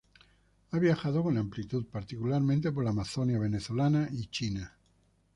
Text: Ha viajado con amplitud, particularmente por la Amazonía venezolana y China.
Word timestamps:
Ha 0.71 0.79
viajado 0.79 1.21
con 1.21 1.37
amplitud, 1.37 1.85
particularmente 1.85 2.71
por 2.71 2.83
la 2.83 2.89
Amazonía 2.89 3.37
venezolana 3.37 4.09
y 4.11 4.25
China. 4.31 4.75